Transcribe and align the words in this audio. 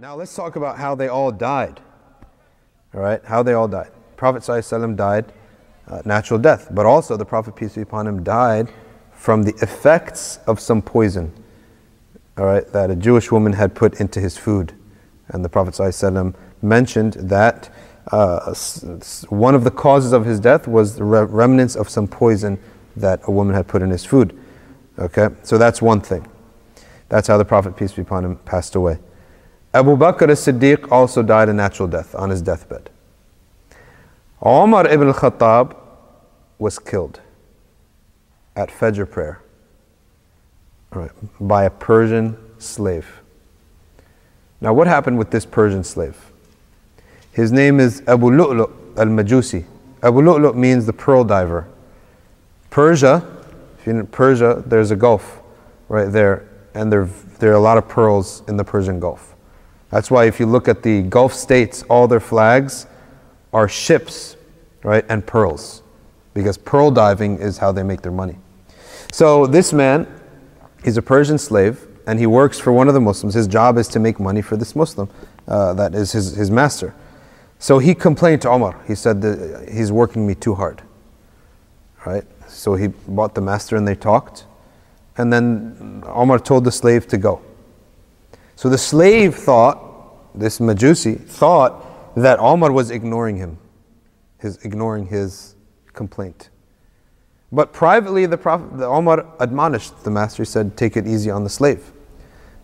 Now 0.00 0.16
let's 0.16 0.34
talk 0.34 0.56
about 0.56 0.78
how 0.78 0.94
they 0.94 1.08
all 1.08 1.30
died. 1.30 1.78
All 2.94 3.02
right, 3.02 3.22
how 3.22 3.42
they 3.42 3.52
all 3.52 3.68
died. 3.68 3.90
Prophet 4.16 4.42
ﷺ 4.42 4.96
died 4.96 5.30
uh, 5.88 6.00
natural 6.06 6.40
death, 6.40 6.68
but 6.70 6.86
also 6.86 7.18
the 7.18 7.26
Prophet 7.26 7.54
peace 7.54 7.74
be 7.74 7.82
upon 7.82 8.06
him 8.06 8.22
died 8.22 8.72
from 9.12 9.42
the 9.42 9.52
effects 9.60 10.38
of 10.46 10.58
some 10.58 10.80
poison. 10.80 11.30
All 12.38 12.46
right, 12.46 12.66
that 12.72 12.90
a 12.90 12.96
Jewish 12.96 13.30
woman 13.30 13.52
had 13.52 13.74
put 13.74 14.00
into 14.00 14.20
his 14.20 14.38
food, 14.38 14.72
and 15.28 15.44
the 15.44 15.50
Prophet 15.50 15.74
ﷺ 15.74 16.34
mentioned 16.62 17.12
that 17.14 17.68
uh, 18.10 18.54
one 19.28 19.54
of 19.54 19.64
the 19.64 19.70
causes 19.70 20.12
of 20.14 20.24
his 20.24 20.40
death 20.40 20.66
was 20.66 20.96
the 20.96 21.04
remnants 21.04 21.76
of 21.76 21.90
some 21.90 22.08
poison 22.08 22.58
that 22.96 23.20
a 23.24 23.30
woman 23.30 23.54
had 23.54 23.68
put 23.68 23.82
in 23.82 23.90
his 23.90 24.06
food. 24.06 24.34
Okay, 24.98 25.28
so 25.42 25.58
that's 25.58 25.82
one 25.82 26.00
thing. 26.00 26.26
That's 27.10 27.28
how 27.28 27.36
the 27.36 27.44
Prophet, 27.44 27.76
peace 27.76 27.92
be 27.92 28.00
upon 28.00 28.24
him, 28.24 28.36
passed 28.46 28.74
away. 28.74 28.98
Abu 29.72 29.96
Bakr 29.96 30.28
as 30.28 30.40
Siddiq 30.40 30.90
also 30.90 31.22
died 31.22 31.48
a 31.48 31.52
natural 31.52 31.86
death 31.86 32.14
on 32.14 32.30
his 32.30 32.42
deathbed. 32.42 32.90
Omar 34.42 34.88
ibn 34.88 35.08
al-Khattab 35.08 35.76
was 36.58 36.78
killed 36.78 37.20
at 38.56 38.68
Fajr 38.68 39.08
prayer 39.08 39.42
by 41.40 41.64
a 41.64 41.70
Persian 41.70 42.36
slave. 42.58 43.20
Now, 44.60 44.72
what 44.74 44.86
happened 44.86 45.18
with 45.18 45.30
this 45.30 45.46
Persian 45.46 45.84
slave? 45.84 46.32
His 47.32 47.52
name 47.52 47.78
is 47.78 48.02
Abu 48.08 48.30
Lu'lu' 48.30 48.98
al-Majusi. 48.98 49.64
Abu 50.02 50.20
Lu'lu' 50.20 50.54
means 50.54 50.84
the 50.84 50.92
pearl 50.92 51.22
diver. 51.22 51.68
Persia, 52.70 53.24
if 53.78 53.86
you 53.86 53.92
know 53.92 54.04
Persia, 54.04 54.62
there's 54.66 54.90
a 54.90 54.96
gulf 54.96 55.40
right 55.88 56.10
there, 56.10 56.48
and 56.74 56.92
there, 56.92 57.08
there 57.38 57.52
are 57.52 57.56
a 57.56 57.60
lot 57.60 57.78
of 57.78 57.88
pearls 57.88 58.42
in 58.48 58.56
the 58.56 58.64
Persian 58.64 58.98
Gulf. 59.00 59.34
That's 59.90 60.10
why 60.10 60.26
if 60.26 60.38
you 60.38 60.46
look 60.46 60.68
at 60.68 60.82
the 60.82 61.02
Gulf 61.02 61.34
states, 61.34 61.82
all 61.88 62.06
their 62.08 62.20
flags 62.20 62.86
are 63.52 63.68
ships, 63.68 64.36
right, 64.82 65.04
and 65.08 65.26
pearls. 65.26 65.82
Because 66.32 66.56
pearl 66.56 66.90
diving 66.90 67.38
is 67.38 67.58
how 67.58 67.72
they 67.72 67.82
make 67.82 68.02
their 68.02 68.12
money. 68.12 68.38
So 69.12 69.46
this 69.46 69.72
man, 69.72 70.06
he's 70.84 70.96
a 70.96 71.02
Persian 71.02 71.38
slave, 71.38 71.86
and 72.06 72.18
he 72.18 72.26
works 72.26 72.58
for 72.58 72.72
one 72.72 72.86
of 72.88 72.94
the 72.94 73.00
Muslims. 73.00 73.34
His 73.34 73.48
job 73.48 73.76
is 73.78 73.88
to 73.88 73.98
make 73.98 74.20
money 74.20 74.42
for 74.42 74.56
this 74.56 74.76
Muslim, 74.76 75.10
uh, 75.48 75.74
that 75.74 75.94
is 75.94 76.12
his, 76.12 76.36
his 76.36 76.50
master. 76.50 76.94
So 77.58 77.78
he 77.78 77.94
complained 77.94 78.42
to 78.42 78.48
Omar. 78.48 78.80
He 78.86 78.94
said 78.94 79.20
that 79.22 79.68
he's 79.70 79.92
working 79.92 80.26
me 80.26 80.34
too 80.34 80.54
hard. 80.54 80.82
Right? 82.06 82.24
So 82.48 82.74
he 82.74 82.88
bought 82.88 83.34
the 83.34 83.40
master 83.40 83.76
and 83.76 83.86
they 83.86 83.94
talked. 83.94 84.46
And 85.18 85.32
then 85.32 86.02
Omar 86.06 86.38
told 86.38 86.64
the 86.64 86.72
slave 86.72 87.06
to 87.08 87.18
go. 87.18 87.42
So 88.60 88.68
the 88.68 88.76
slave 88.76 89.36
thought, 89.36 90.38
this 90.38 90.58
Majusi, 90.58 91.18
thought 91.18 92.14
that 92.14 92.38
Omar 92.38 92.70
was 92.70 92.90
ignoring 92.90 93.38
him, 93.38 93.56
his 94.36 94.58
ignoring 94.66 95.06
his 95.06 95.54
complaint. 95.94 96.50
But 97.50 97.72
privately, 97.72 98.26
the 98.26 98.36
Prophet, 98.36 98.76
the 98.76 98.84
Omar 98.84 99.24
admonished 99.40 100.04
the 100.04 100.10
master. 100.10 100.42
He 100.42 100.46
said, 100.46 100.76
"Take 100.76 100.98
it 100.98 101.06
easy 101.06 101.30
on 101.30 101.42
the 101.42 101.48
slave." 101.48 101.90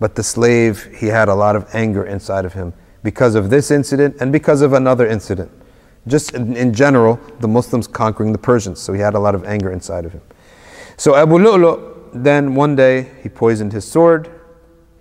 But 0.00 0.14
the 0.14 0.22
slave, 0.22 0.88
he 0.96 1.08
had 1.08 1.28
a 1.28 1.34
lot 1.34 1.56
of 1.56 1.66
anger 1.74 2.06
inside 2.06 2.46
of 2.46 2.54
him 2.54 2.72
because 3.02 3.34
of 3.34 3.50
this 3.50 3.70
incident 3.70 4.16
and 4.18 4.32
because 4.32 4.62
of 4.62 4.72
another 4.72 5.06
incident. 5.06 5.50
Just 6.06 6.32
in, 6.32 6.56
in 6.56 6.72
general, 6.72 7.20
the 7.40 7.48
Muslims 7.48 7.86
conquering 7.86 8.32
the 8.32 8.38
Persians, 8.38 8.80
so 8.80 8.94
he 8.94 9.00
had 9.02 9.12
a 9.12 9.20
lot 9.20 9.34
of 9.34 9.44
anger 9.44 9.70
inside 9.70 10.06
of 10.06 10.12
him. 10.12 10.22
So 10.96 11.16
Abu 11.16 11.36
Lu'lu, 11.36 11.78
then 12.14 12.54
one 12.54 12.76
day 12.76 13.08
he 13.22 13.28
poisoned 13.28 13.74
his 13.74 13.84
sword 13.84 14.30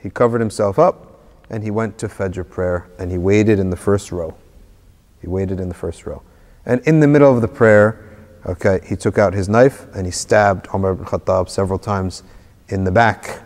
he 0.01 0.09
covered 0.09 0.41
himself 0.41 0.79
up 0.79 1.19
and 1.49 1.63
he 1.63 1.71
went 1.71 1.97
to 1.99 2.07
Fajr 2.07 2.49
prayer 2.49 2.87
and 2.97 3.11
he 3.11 3.17
waited 3.17 3.59
in 3.59 3.69
the 3.69 3.75
first 3.75 4.11
row. 4.11 4.35
He 5.21 5.27
waited 5.27 5.59
in 5.59 5.69
the 5.69 5.75
first 5.75 6.05
row. 6.05 6.23
And 6.65 6.81
in 6.87 6.99
the 6.99 7.07
middle 7.07 7.33
of 7.33 7.41
the 7.41 7.47
prayer, 7.47 8.17
okay, 8.45 8.79
he 8.85 8.95
took 8.95 9.17
out 9.17 9.33
his 9.33 9.47
knife 9.47 9.85
and 9.93 10.05
he 10.05 10.11
stabbed 10.11 10.67
Umar 10.73 10.93
ibn 10.93 11.05
Khattab 11.05 11.49
several 11.49 11.77
times 11.77 12.23
in 12.69 12.83
the 12.83 12.91
back. 12.91 13.41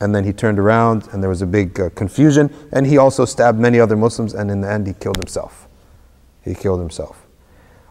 And 0.00 0.14
then 0.14 0.24
he 0.24 0.32
turned 0.32 0.58
around 0.58 1.08
and 1.12 1.22
there 1.22 1.30
was 1.30 1.42
a 1.42 1.46
big 1.46 1.78
uh, 1.78 1.90
confusion. 1.90 2.52
And 2.72 2.86
he 2.86 2.98
also 2.98 3.24
stabbed 3.24 3.58
many 3.58 3.78
other 3.78 3.96
Muslims 3.96 4.34
and 4.34 4.50
in 4.50 4.60
the 4.60 4.70
end 4.70 4.86
he 4.86 4.94
killed 4.94 5.16
himself. 5.16 5.68
He 6.42 6.54
killed 6.54 6.80
himself. 6.80 7.26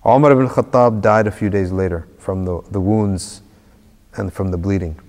Umar 0.05 0.31
ibn 0.31 0.47
Khattab 0.47 1.01
died 1.01 1.27
a 1.27 1.31
few 1.31 1.49
days 1.49 1.71
later 1.71 2.07
from 2.19 2.45
the, 2.45 2.61
the 2.71 2.79
wounds 2.81 3.41
and 4.15 4.31
from 4.31 4.51
the 4.51 4.57
bleeding. 4.57 4.99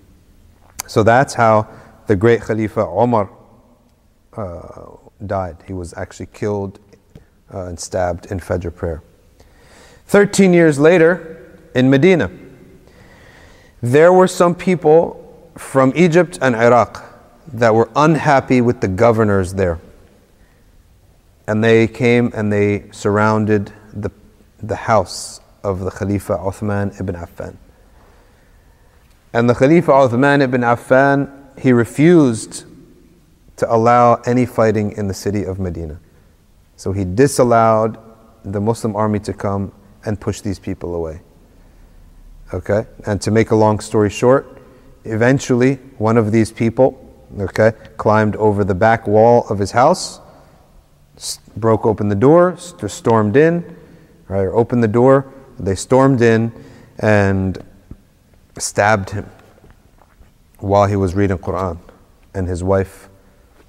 So 0.86 1.02
that's 1.02 1.34
how 1.34 1.68
the 2.06 2.16
great 2.16 2.40
Khalifa 2.40 2.86
Omar 2.86 3.30
uh, 4.36 4.96
died. 5.24 5.56
He 5.66 5.72
was 5.72 5.94
actually 5.94 6.26
killed 6.26 6.78
uh, 7.52 7.66
and 7.66 7.78
stabbed 7.78 8.26
in 8.26 8.40
Fajr 8.40 8.74
prayer. 8.74 9.02
13 10.06 10.52
years 10.52 10.78
later, 10.78 11.58
in 11.74 11.90
Medina, 11.90 12.30
there 13.82 14.12
were 14.12 14.28
some 14.28 14.54
people 14.54 15.22
from 15.56 15.92
Egypt 15.96 16.38
and 16.40 16.54
Iraq 16.54 17.04
that 17.52 17.74
were 17.74 17.90
unhappy 17.96 18.60
with 18.60 18.80
the 18.80 18.88
governors 18.88 19.54
there. 19.54 19.78
And 21.46 21.62
they 21.62 21.86
came 21.86 22.32
and 22.34 22.52
they 22.52 22.90
surrounded 22.90 23.72
the, 23.92 24.10
the 24.58 24.76
house 24.76 25.40
of 25.62 25.80
the 25.80 25.90
Khalifa 25.90 26.34
Uthman 26.34 26.98
ibn 27.00 27.14
Affan. 27.14 27.56
And 29.32 29.48
the 29.48 29.54
Khalifa 29.54 29.92
Uthman 29.92 30.40
ibn 30.40 30.62
Affan 30.62 31.45
he 31.58 31.72
refused 31.72 32.64
to 33.56 33.72
allow 33.72 34.16
any 34.26 34.46
fighting 34.46 34.92
in 34.92 35.08
the 35.08 35.14
city 35.14 35.44
of 35.44 35.58
Medina. 35.58 35.98
So 36.76 36.92
he 36.92 37.04
disallowed 37.04 37.98
the 38.44 38.60
Muslim 38.60 38.94
army 38.94 39.18
to 39.20 39.32
come 39.32 39.72
and 40.04 40.20
push 40.20 40.40
these 40.40 40.58
people 40.58 40.94
away. 40.94 41.22
Okay? 42.52 42.86
And 43.06 43.20
to 43.22 43.30
make 43.30 43.50
a 43.50 43.56
long 43.56 43.80
story 43.80 44.10
short, 44.10 44.60
eventually 45.04 45.76
one 45.98 46.16
of 46.16 46.32
these 46.32 46.52
people, 46.52 47.02
okay, 47.40 47.72
climbed 47.96 48.36
over 48.36 48.62
the 48.62 48.74
back 48.74 49.06
wall 49.06 49.46
of 49.48 49.58
his 49.58 49.72
house, 49.72 50.20
broke 51.56 51.86
open 51.86 52.08
the 52.08 52.14
door, 52.14 52.56
stormed 52.58 53.36
in, 53.36 53.76
right, 54.28 54.42
or 54.42 54.54
opened 54.54 54.82
the 54.82 54.88
door, 54.88 55.32
they 55.58 55.74
stormed 55.74 56.20
in 56.20 56.52
and 56.98 57.64
stabbed 58.58 59.10
him 59.10 59.26
while 60.58 60.86
he 60.86 60.96
was 60.96 61.14
reading 61.14 61.38
Quran, 61.38 61.78
and 62.34 62.48
his 62.48 62.62
wife 62.62 63.08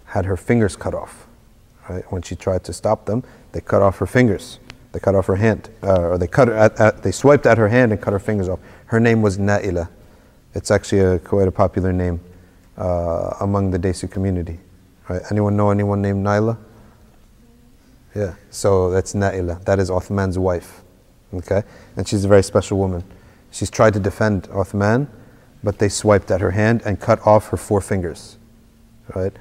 had 0.05 0.25
her 0.25 0.37
fingers 0.37 0.75
cut 0.75 0.93
off. 0.93 1.27
Right? 1.89 2.03
When 2.11 2.21
she 2.21 2.35
tried 2.35 2.63
to 2.65 2.73
stop 2.73 3.05
them, 3.05 3.23
they 3.51 3.61
cut 3.61 3.81
off 3.81 3.97
her 3.99 4.05
fingers. 4.05 4.59
They 4.91 4.99
cut 4.99 5.15
off 5.15 5.27
her 5.27 5.35
hand, 5.35 5.69
uh, 5.83 6.09
or 6.09 6.17
they 6.17 6.27
cut 6.27 6.49
at, 6.49 6.79
at, 6.79 7.03
they 7.03 7.11
swiped 7.11 7.45
at 7.45 7.57
her 7.57 7.67
hand 7.67 7.91
and 7.91 8.01
cut 8.01 8.13
her 8.13 8.19
fingers 8.19 8.49
off. 8.49 8.59
Her 8.85 8.99
name 8.99 9.21
was 9.21 9.37
Naila. 9.37 9.89
It's 10.53 10.71
actually 10.71 11.01
a, 11.01 11.19
quite 11.19 11.47
a 11.47 11.51
popular 11.51 11.93
name 11.93 12.19
uh, 12.77 13.35
among 13.41 13.71
the 13.71 13.79
Desi 13.79 14.09
community. 14.09 14.59
Right? 15.07 15.21
Anyone 15.29 15.55
know 15.55 15.69
anyone 15.69 16.01
named 16.01 16.25
Naila? 16.25 16.57
Yeah. 18.15 18.35
So 18.49 18.89
that's 18.89 19.13
Naila. 19.13 19.63
That 19.65 19.79
is 19.79 19.89
Uthman's 19.89 20.39
wife. 20.39 20.81
Okay, 21.33 21.63
and 21.97 22.07
she's 22.07 22.23
a 22.23 22.27
very 22.27 22.43
special 22.43 22.77
woman. 22.77 23.03
She's 23.51 23.69
tried 23.69 23.93
to 23.93 23.99
defend 23.99 24.43
Uthman 24.43 25.07
but 25.63 25.79
they 25.79 25.89
swiped 25.89 26.31
at 26.31 26.41
her 26.41 26.51
hand 26.51 26.81
and 26.85 26.99
cut 26.99 27.25
off 27.25 27.49
her 27.49 27.57
four 27.57 27.81
fingers. 27.81 28.37
Right? 29.15 29.33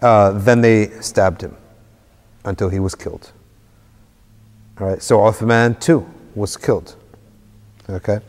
Uh, 0.00 0.32
then 0.32 0.60
they 0.60 0.88
stabbed 1.00 1.42
him 1.42 1.56
until 2.44 2.68
he 2.68 2.80
was 2.80 2.94
killed. 2.94 3.32
All 4.80 4.86
right, 4.88 5.02
so 5.02 5.18
Uthman 5.18 5.78
too 5.78 6.08
was 6.34 6.56
killed. 6.56 6.96
Okay. 7.88 8.20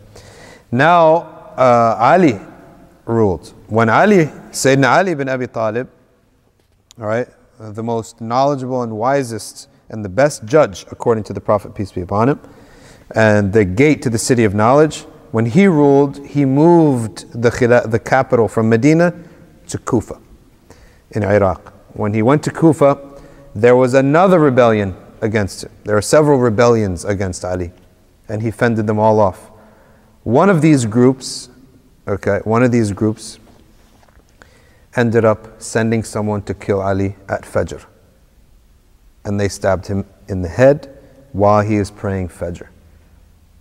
Now 0.72 1.16
uh, 1.58 1.96
Ali 2.00 2.40
ruled. 3.06 3.54
When 3.68 3.90
Ali, 3.90 4.26
Sayyidina 4.52 4.98
Ali 4.98 5.16
bin 5.16 5.30
Abi 5.30 5.48
Talib, 5.48 5.90
all 7.00 7.08
right, 7.08 7.28
the 7.60 7.84
most 7.84 8.22
knowledgeable 8.22 8.84
and 8.84 8.96
wisest 8.96 9.68
and 9.90 10.04
the 10.04 10.10
best 10.10 10.46
judge 10.46 10.86
according 10.92 11.24
to 11.26 11.34
the 11.34 11.42
Prophet 11.42 11.74
peace 11.74 11.92
be 11.92 12.02
upon 12.02 12.30
him, 12.30 12.40
and 13.16 13.54
the 13.54 13.66
gate 13.66 14.02
to 14.04 14.10
the 14.10 14.18
city 14.18 14.44
of 14.44 14.54
knowledge, 14.54 15.06
when 15.34 15.48
he 15.48 15.66
ruled, 15.66 16.24
he 16.28 16.46
moved 16.46 17.32
the, 17.32 17.50
the 17.90 17.98
capital 17.98 18.48
from 18.48 18.70
Medina 18.70 19.12
to 19.66 19.80
Kufa 19.80 20.22
in 21.10 21.24
Iraq. 21.24 21.74
When 21.94 22.14
he 22.14 22.22
went 22.22 22.44
to 22.44 22.52
Kufa, 22.52 23.00
there 23.56 23.76
was 23.76 23.96
another 23.96 24.38
rebellion 24.38 24.96
against 25.22 25.64
him. 25.64 25.72
There 25.86 25.98
are 25.98 26.04
several 26.04 26.38
rebellions 26.38 27.04
against 27.04 27.44
Ali, 27.44 27.72
and 28.30 28.44
he 28.44 28.52
fended 28.52 28.86
them 28.86 29.00
all 29.00 29.20
off. 29.20 29.50
One 30.22 30.52
of 30.52 30.62
these 30.62 30.86
groups, 30.86 31.50
okay, 32.08 32.42
one 32.44 32.62
of 32.62 32.72
these 32.72 32.92
groups 32.92 33.40
ended 34.96 35.26
up 35.26 35.60
sending 35.60 36.04
someone 36.04 36.44
to 36.44 36.54
kill 36.54 36.80
Ali 36.80 37.16
at 37.28 37.42
Fajr. 37.42 37.84
And 39.26 39.40
they 39.40 39.50
stabbed 39.50 39.88
him 39.88 40.06
in 40.28 40.44
the 40.44 40.50
head 40.50 40.96
while 41.32 41.62
he 41.62 41.78
is 41.78 41.90
praying 41.90 42.30
Fajr 42.30 42.68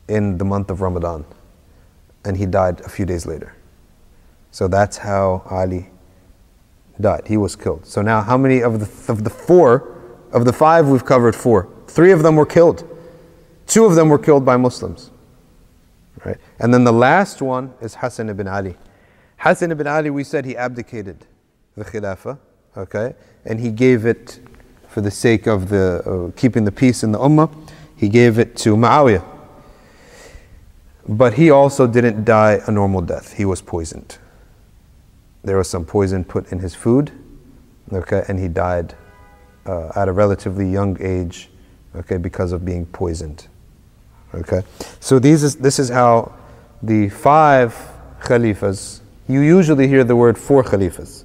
in 0.07 0.37
the 0.37 0.45
month 0.45 0.69
of 0.69 0.83
Ramadan 0.83 1.25
and 2.25 2.37
he 2.37 2.47
died 2.47 2.81
a 2.81 2.89
few 2.89 3.05
days 3.05 3.27
later. 3.27 3.55
So 4.51 4.69
that's 4.69 4.99
how 4.99 5.43
Ali 5.51 5.89
died. 7.01 7.27
He 7.27 7.37
was 7.37 7.57
killed. 7.57 7.87
So 7.87 8.03
now, 8.03 8.21
how 8.21 8.37
many 8.37 8.63
of 8.63 8.81
the, 8.81 9.13
of 9.13 9.25
the 9.25 9.31
four, 9.31 9.99
of 10.33 10.45
the 10.45 10.53
five, 10.53 10.89
we've 10.89 11.05
covered 11.05 11.35
four? 11.35 11.69
Three 11.87 12.13
of 12.13 12.23
them 12.23 12.37
were 12.37 12.47
killed. 12.47 12.89
Two 13.67 13.85
of 13.85 13.95
them 13.95 14.09
were 14.09 14.19
killed 14.19 14.45
by 14.45 14.57
Muslims. 14.57 15.11
Right? 16.25 16.37
And 16.59 16.73
then 16.73 16.85
the 16.85 16.93
last 16.93 17.43
one 17.43 17.75
is 17.81 17.97
Hassan 17.97 18.29
ibn 18.29 18.47
Ali. 18.47 18.77
Hassan 19.39 19.73
ibn 19.73 19.87
Ali, 19.87 20.11
we 20.11 20.23
said 20.23 20.45
he 20.45 20.57
abdicated 20.57 21.27
the 21.77 21.85
Khilafah, 21.85 22.39
okay? 22.77 23.15
And 23.45 23.59
he 23.59 23.71
gave 23.71 24.07
it 24.07 24.39
for 24.89 25.01
the 25.01 25.11
sake 25.11 25.47
of 25.47 25.69
the 25.69 26.03
uh, 26.05 26.39
keeping 26.39 26.65
the 26.65 26.73
peace 26.73 27.03
in 27.03 27.13
the 27.13 27.19
Ummah. 27.19 27.51
He 27.97 28.09
gave 28.09 28.39
it 28.39 28.57
to 28.59 28.77
Muawiyah. 28.77 29.32
But 31.09 31.35
he 31.35 31.51
also 31.51 31.87
didn't 31.87 32.25
die 32.25 32.61
a 32.67 32.71
normal 32.71 33.01
death. 33.01 33.33
He 33.35 33.45
was 33.45 33.61
poisoned. 33.61 34.19
There 35.43 35.57
was 35.57 35.69
some 35.69 35.85
poison 35.85 36.25
put 36.25 36.53
in 36.53 36.61
his 36.61 36.75
food, 36.75 37.11
okay, 37.93 38.25
and 38.29 38.39
he 38.39 38.47
died 38.47 38.95
uh, 39.67 39.91
at 39.97 40.09
a 40.09 40.13
relatively 40.13 40.71
young 40.71 40.97
age, 41.01 41.51
okay, 41.97 42.17
because 42.17 42.53
of 42.53 42.65
being 42.65 42.87
poisoned. 42.87 43.49
Okay, 44.35 44.63
so 45.01 45.19
these 45.19 45.43
is, 45.43 45.57
this 45.57 45.79
is 45.79 45.89
how 45.89 46.33
the 46.83 47.09
five 47.09 47.77
khalifas. 48.21 49.01
You 49.29 49.41
usually 49.41 49.89
hear 49.89 50.05
the 50.05 50.17
word 50.17 50.39
four 50.39 50.63
khalifas, 50.63 51.25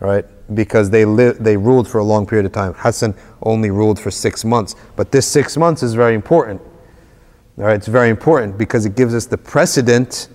right? 0.00 0.26
Because 0.54 0.90
they 0.90 1.04
li- 1.04 1.34
they 1.38 1.56
ruled 1.56 1.88
for 1.88 1.98
a 1.98 2.04
long 2.04 2.26
period 2.26 2.46
of 2.46 2.52
time. 2.52 2.74
Hassan 2.76 3.14
only 3.42 3.70
ruled 3.70 4.00
for 4.00 4.10
six 4.10 4.44
months, 4.44 4.74
but 4.96 5.12
this 5.12 5.26
six 5.26 5.56
months 5.56 5.82
is 5.84 5.94
very 5.94 6.14
important. 6.14 6.60
All 7.56 7.64
right, 7.64 7.76
it's 7.76 7.86
very 7.86 8.10
important 8.10 8.58
because 8.58 8.84
it 8.84 8.96
gives 8.96 9.14
us 9.14 9.26
the 9.26 9.38
precedent 9.38 10.28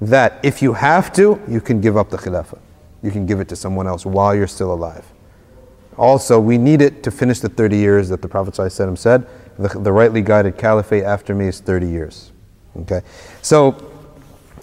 that 0.00 0.40
if 0.42 0.62
you 0.62 0.72
have 0.72 1.12
to, 1.12 1.40
you 1.46 1.60
can 1.60 1.80
give 1.80 1.96
up 1.96 2.08
the 2.08 2.16
khilafah. 2.16 2.58
You 3.02 3.10
can 3.10 3.26
give 3.26 3.38
it 3.40 3.48
to 3.50 3.56
someone 3.56 3.86
else 3.86 4.06
while 4.06 4.34
you're 4.34 4.46
still 4.46 4.72
alive. 4.72 5.04
Also, 5.98 6.40
we 6.40 6.56
need 6.56 6.80
it 6.80 7.02
to 7.02 7.10
finish 7.10 7.40
the 7.40 7.50
30 7.50 7.76
years 7.76 8.08
that 8.08 8.22
the 8.22 8.28
Prophet 8.28 8.56
said. 8.72 9.26
The, 9.58 9.68
the 9.68 9.92
rightly 9.92 10.22
guided 10.22 10.56
caliphate 10.56 11.04
after 11.04 11.34
me 11.34 11.48
is 11.48 11.60
30 11.60 11.86
years. 11.86 12.32
Okay? 12.78 13.02
So, 13.42 13.92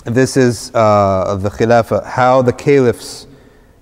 this 0.04 0.36
is 0.36 0.72
uh, 0.74 1.38
the 1.40 1.50
khilafah, 1.50 2.04
how 2.04 2.42
the 2.42 2.52
caliphs, 2.52 3.28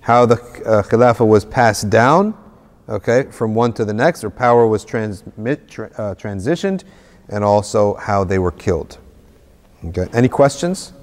how 0.02 0.26
the 0.26 0.36
uh, 0.36 0.84
khilafah 0.84 1.26
was 1.26 1.46
passed 1.46 1.90
down, 1.90 2.38
okay, 2.90 3.24
from 3.32 3.56
one 3.56 3.72
to 3.74 3.86
the 3.86 3.94
next, 3.94 4.26
or 4.26 4.30
power 4.30 4.68
was 4.68 4.84
transmit, 4.84 5.70
tra- 5.70 5.92
uh, 5.98 6.16
transitioned, 6.16 6.84
and 7.30 7.44
also 7.44 7.96
how 7.96 8.24
they 8.24 8.40
were 8.40 8.52
killed. 8.52 8.98
Okay, 9.86 10.08
any 10.14 10.28
questions? 10.28 10.94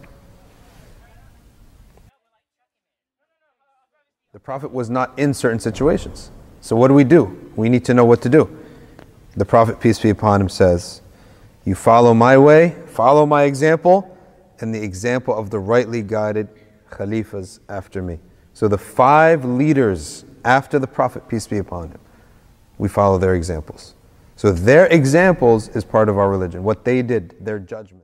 The 4.33 4.41
Prophet 4.41 4.71
was 4.71 4.91
not 4.91 5.19
in 5.19 5.33
certain 5.33 5.59
situations. 5.59 6.31
So, 6.61 6.77
what 6.77 6.89
do 6.89 6.95
we 6.95 7.05
do? 7.05 7.51
We 7.57 7.69
need 7.69 7.85
to 7.87 7.95
know 7.95 8.05
what 8.05 8.21
to 8.23 8.29
do. 8.29 8.55
The 9.35 9.45
Prophet, 9.45 9.81
peace 9.81 9.99
be 9.99 10.11
upon 10.11 10.41
him, 10.41 10.49
says, 10.51 11.01
You 11.65 11.75
follow 11.75 12.13
my 12.13 12.37
way, 12.37 12.77
follow 12.87 13.25
my 13.25 13.45
example, 13.45 14.17
and 14.61 14.75
the 14.75 14.83
example 14.83 15.35
of 15.35 15.51
the 15.51 15.59
rightly 15.59 16.03
guided 16.03 16.49
Khalifas 16.91 17.61
after 17.69 18.03
me. 18.03 18.19
So, 18.53 18.69
the 18.69 18.79
five 18.79 19.45
leaders 19.45 20.25
after 20.45 20.79
the 20.79 20.87
Prophet, 20.87 21.29
peace 21.29 21.47
be 21.47 21.59
upon 21.59 21.89
him, 21.89 22.01
we 22.79 22.89
follow 22.89 23.19
their 23.19 23.35
examples. 23.35 23.96
So, 24.37 24.53
their 24.53 24.87
examples 24.87 25.69
is 25.69 25.85
part 25.85 26.09
of 26.09 26.19
our 26.19 26.29
religion. 26.29 26.63
What 26.63 26.85
they 26.85 27.03
did, 27.03 27.35
their 27.45 27.59
judgment. 27.59 27.96